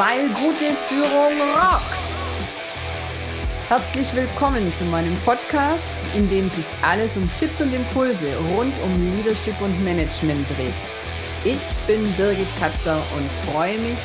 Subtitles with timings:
[0.00, 2.10] weil gute Führung rockt.
[3.68, 9.08] Herzlich willkommen zu meinem Podcast, in dem sich alles um Tipps und Impulse rund um
[9.10, 10.72] Leadership und Management dreht.
[11.44, 13.98] Ich bin Birgit Katzer und freue mich,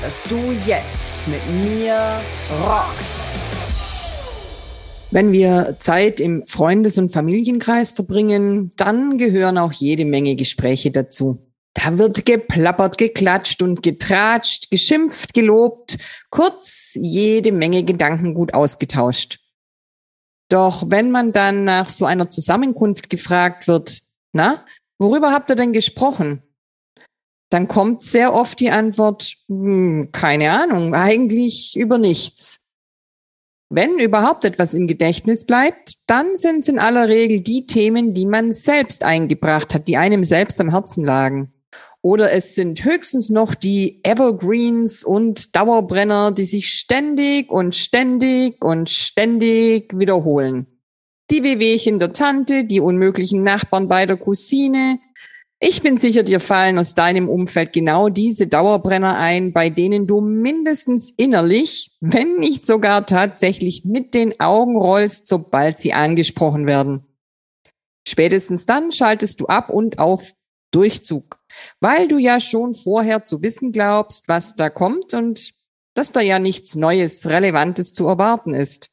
[0.00, 2.22] dass du jetzt mit mir
[2.62, 3.20] rockst.
[5.10, 11.38] Wenn wir Zeit im Freundes- und Familienkreis verbringen, dann gehören auch jede Menge Gespräche dazu.
[11.74, 15.98] Da wird geplappert, geklatscht und getratscht, geschimpft, gelobt,
[16.30, 19.40] kurz jede Menge Gedanken gut ausgetauscht.
[20.48, 24.02] Doch wenn man dann nach so einer Zusammenkunft gefragt wird,
[24.32, 24.64] na,
[24.98, 26.42] worüber habt ihr denn gesprochen?
[27.50, 32.68] Dann kommt sehr oft die Antwort, hm, keine Ahnung, eigentlich über nichts.
[33.70, 38.26] Wenn überhaupt etwas im Gedächtnis bleibt, dann sind es in aller Regel die Themen, die
[38.26, 41.53] man selbst eingebracht hat, die einem selbst am Herzen lagen.
[42.04, 48.90] Oder es sind höchstens noch die Evergreens und Dauerbrenner, die sich ständig und ständig und
[48.90, 50.66] ständig wiederholen.
[51.30, 54.98] Die Wehwehchen der Tante, die unmöglichen Nachbarn bei der Cousine.
[55.58, 60.20] Ich bin sicher, dir fallen aus deinem Umfeld genau diese Dauerbrenner ein, bei denen du
[60.20, 67.06] mindestens innerlich, wenn nicht sogar tatsächlich mit den Augen rollst, sobald sie angesprochen werden.
[68.06, 70.34] Spätestens dann schaltest du ab und auf
[70.70, 71.38] Durchzug,
[71.80, 75.54] weil du ja schon vorher zu wissen glaubst, was da kommt und
[75.94, 78.90] dass da ja nichts Neues, Relevantes zu erwarten ist.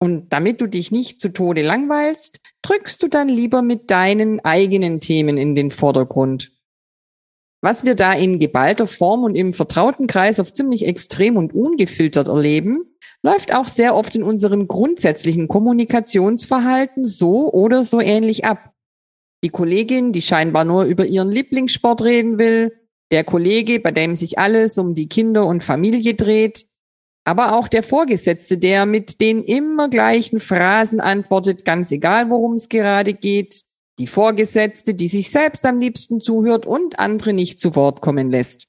[0.00, 5.00] Und damit du dich nicht zu Tode langweilst, drückst du dann lieber mit deinen eigenen
[5.00, 6.52] Themen in den Vordergrund.
[7.60, 12.28] Was wir da in geballter Form und im vertrauten Kreis auf ziemlich extrem und ungefiltert
[12.28, 12.84] erleben,
[13.22, 18.72] läuft auch sehr oft in unserem grundsätzlichen Kommunikationsverhalten so oder so ähnlich ab.
[19.44, 22.72] Die Kollegin, die scheinbar nur über ihren Lieblingssport reden will,
[23.10, 26.66] der Kollege, bei dem sich alles um die Kinder und Familie dreht,
[27.24, 32.68] aber auch der Vorgesetzte, der mit den immer gleichen Phrasen antwortet, ganz egal, worum es
[32.68, 33.62] gerade geht,
[33.98, 38.68] die Vorgesetzte, die sich selbst am liebsten zuhört und andere nicht zu Wort kommen lässt.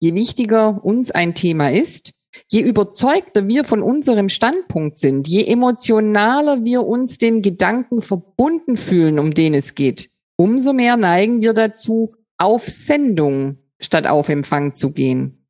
[0.00, 2.12] Je wichtiger uns ein Thema ist,
[2.50, 9.18] Je überzeugter wir von unserem Standpunkt sind, je emotionaler wir uns dem Gedanken verbunden fühlen,
[9.18, 14.92] um den es geht, umso mehr neigen wir dazu, auf Sendung statt auf Empfang zu
[14.92, 15.46] gehen.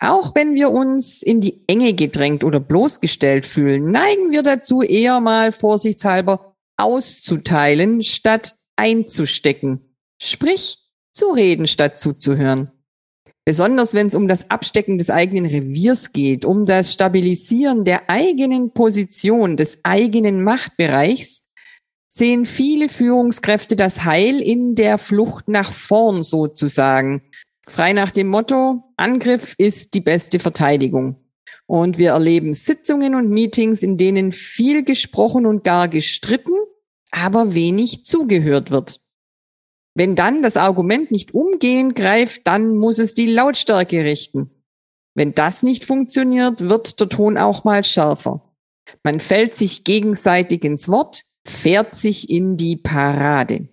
[0.00, 5.20] Auch wenn wir uns in die Enge gedrängt oder bloßgestellt fühlen, neigen wir dazu, eher
[5.20, 9.96] mal vorsichtshalber auszuteilen, statt einzustecken.
[10.20, 10.78] Sprich,
[11.12, 12.72] zu reden, statt zuzuhören.
[13.46, 18.72] Besonders wenn es um das Abstecken des eigenen Reviers geht, um das Stabilisieren der eigenen
[18.72, 21.44] Position, des eigenen Machtbereichs,
[22.08, 27.22] sehen viele Führungskräfte das Heil in der Flucht nach vorn sozusagen.
[27.68, 31.14] Frei nach dem Motto, Angriff ist die beste Verteidigung.
[31.66, 36.54] Und wir erleben Sitzungen und Meetings, in denen viel gesprochen und gar gestritten,
[37.12, 39.00] aber wenig zugehört wird.
[39.96, 44.50] Wenn dann das Argument nicht umgehend greift, dann muss es die Lautstärke richten.
[45.14, 48.42] Wenn das nicht funktioniert, wird der Ton auch mal schärfer.
[49.02, 53.68] Man fällt sich gegenseitig ins Wort, fährt sich in die Parade.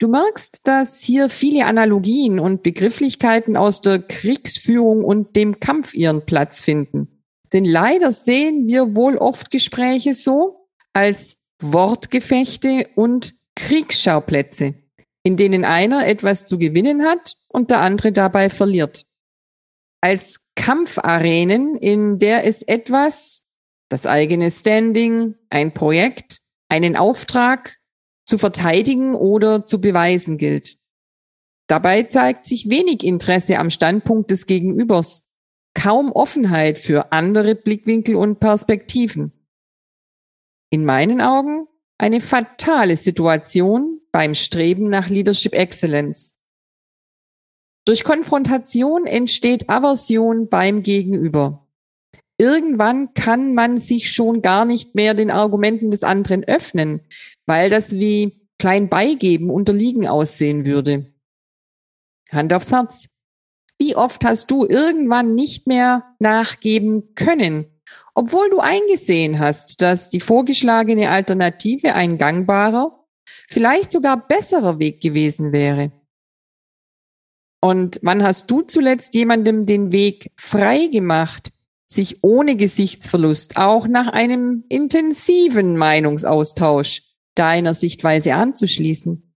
[0.00, 6.26] Du merkst, dass hier viele Analogien und Begrifflichkeiten aus der Kriegsführung und dem Kampf ihren
[6.26, 7.22] Platz finden.
[7.52, 14.74] Denn leider sehen wir wohl oft Gespräche so als Wortgefechte und Kriegsschauplätze
[15.22, 19.06] in denen einer etwas zu gewinnen hat und der andere dabei verliert.
[20.00, 23.54] Als Kampfarenen, in der es etwas,
[23.90, 27.78] das eigene Standing, ein Projekt, einen Auftrag
[28.24, 30.78] zu verteidigen oder zu beweisen gilt.
[31.66, 35.36] Dabei zeigt sich wenig Interesse am Standpunkt des Gegenübers,
[35.74, 39.32] kaum Offenheit für andere Blickwinkel und Perspektiven.
[40.70, 41.66] In meinen Augen
[41.98, 46.36] eine fatale Situation, beim Streben nach Leadership Excellence.
[47.86, 51.66] Durch Konfrontation entsteht Aversion beim Gegenüber.
[52.38, 57.00] Irgendwann kann man sich schon gar nicht mehr den Argumenten des anderen öffnen,
[57.46, 61.12] weil das wie klein beigeben, unterliegen aussehen würde.
[62.32, 63.06] Hand aufs Herz.
[63.78, 67.66] Wie oft hast du irgendwann nicht mehr nachgeben können,
[68.14, 72.99] obwohl du eingesehen hast, dass die vorgeschlagene Alternative ein gangbarer
[73.48, 75.92] vielleicht sogar besserer Weg gewesen wäre.
[77.60, 81.52] Und wann hast du zuletzt jemandem den Weg frei gemacht,
[81.86, 87.02] sich ohne Gesichtsverlust auch nach einem intensiven Meinungsaustausch
[87.34, 89.34] deiner Sichtweise anzuschließen?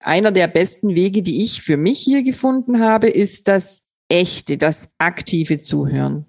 [0.00, 4.94] Einer der besten Wege, die ich für mich hier gefunden habe, ist das echte, das
[4.98, 6.26] aktive Zuhören.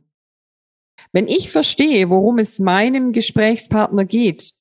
[1.12, 4.54] Wenn ich verstehe, worum es meinem Gesprächspartner geht,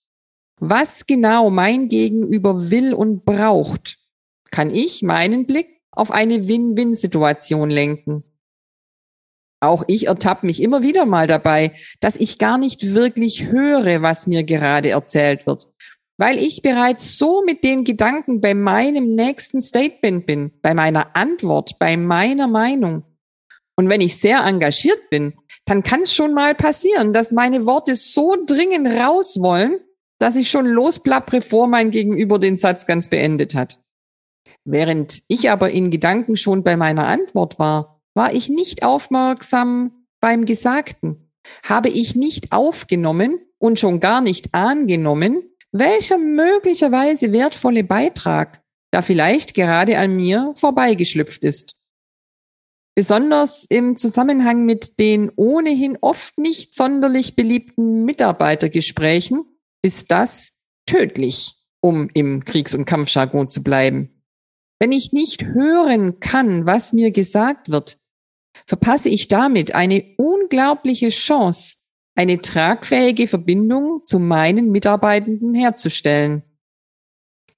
[0.61, 3.99] was genau mein Gegenüber will und braucht,
[4.51, 8.25] kann ich meinen Blick auf eine Win-Win-Situation lenken.
[9.61, 14.27] Auch ich ertappe mich immer wieder mal dabei, dass ich gar nicht wirklich höre, was
[14.27, 15.69] mir gerade erzählt wird,
[16.19, 21.79] weil ich bereits so mit den Gedanken bei meinem nächsten Statement bin, bei meiner Antwort,
[21.79, 23.05] bei meiner Meinung.
[23.77, 27.97] Und wenn ich sehr engagiert bin, dann kann es schon mal passieren, dass meine Worte
[27.97, 29.81] so dringend raus wollen,
[30.19, 33.83] dass ich schon losplappere, bevor mein Gegenüber den Satz ganz beendet hat.
[34.65, 40.45] Während ich aber in Gedanken schon bei meiner Antwort war, war ich nicht aufmerksam beim
[40.45, 41.31] Gesagten,
[41.65, 45.43] habe ich nicht aufgenommen und schon gar nicht angenommen,
[45.73, 51.77] welcher möglicherweise wertvolle Beitrag da vielleicht gerade an mir vorbeigeschlüpft ist.
[52.95, 59.45] Besonders im Zusammenhang mit den ohnehin oft nicht sonderlich beliebten Mitarbeitergesprächen
[59.83, 64.23] ist das tödlich, um im Kriegs- und Kampfjargon zu bleiben.
[64.79, 67.99] Wenn ich nicht hören kann, was mir gesagt wird,
[68.67, 71.77] verpasse ich damit eine unglaubliche Chance,
[72.15, 76.43] eine tragfähige Verbindung zu meinen Mitarbeitenden herzustellen.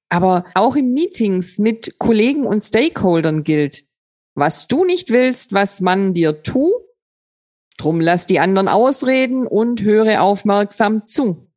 [0.08, 3.84] Aber auch in Meetings mit Kollegen und Stakeholdern gilt,
[4.34, 6.72] was du nicht willst, was man dir tu,
[7.76, 11.47] drum lass die anderen ausreden und höre aufmerksam zu.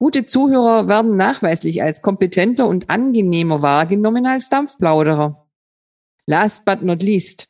[0.00, 5.48] Gute Zuhörer werden nachweislich als kompetenter und angenehmer wahrgenommen als Dampfplauderer.
[6.26, 7.48] Last but not least.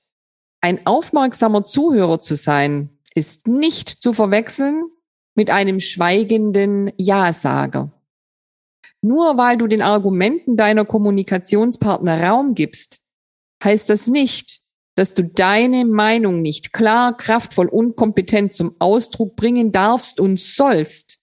[0.60, 4.84] Ein aufmerksamer Zuhörer zu sein, ist nicht zu verwechseln
[5.34, 7.92] mit einem schweigenden Ja-Sager.
[9.02, 13.02] Nur weil du den Argumenten deiner Kommunikationspartner Raum gibst,
[13.62, 14.62] heißt das nicht,
[14.94, 21.17] dass du deine Meinung nicht klar, kraftvoll und kompetent zum Ausdruck bringen darfst und sollst.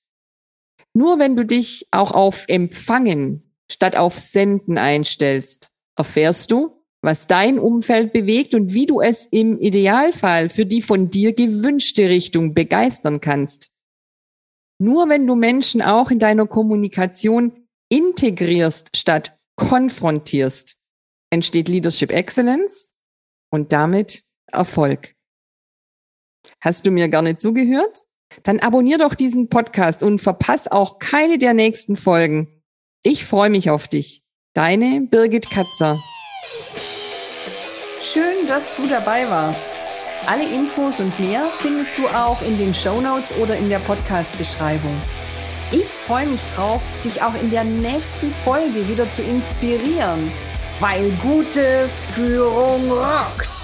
[0.96, 7.60] Nur wenn du dich auch auf Empfangen statt auf Senden einstellst, erfährst du, was dein
[7.60, 13.20] Umfeld bewegt und wie du es im Idealfall für die von dir gewünschte Richtung begeistern
[13.20, 13.72] kannst.
[14.80, 20.78] Nur wenn du Menschen auch in deiner Kommunikation integrierst statt konfrontierst,
[21.30, 22.94] entsteht Leadership Excellence
[23.52, 25.14] und damit Erfolg.
[26.62, 28.06] Hast du mir gerne zugehört?
[28.44, 32.62] Dann abonnier doch diesen Podcast und verpass auch keine der nächsten Folgen.
[33.04, 34.24] Ich freue mich auf dich.
[34.54, 36.00] Deine Birgit Katzer.
[38.02, 39.72] Schön, dass du dabei warst.
[40.28, 44.96] Alle Infos und mehr findest du auch in den Show Notes oder in der Podcast-Beschreibung.
[45.72, 50.32] Ich freue mich drauf, dich auch in der nächsten Folge wieder zu inspirieren
[50.80, 53.55] weil gute Führung rockt.